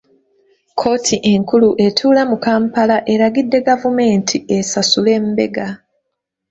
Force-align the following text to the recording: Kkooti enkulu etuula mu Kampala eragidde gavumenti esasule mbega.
Kkooti 0.71 1.15
enkulu 1.33 1.69
etuula 1.85 2.21
mu 2.29 2.37
Kampala 2.45 2.97
eragidde 3.13 3.57
gavumenti 3.67 4.37
esasule 4.57 5.13
mbega. 5.27 5.67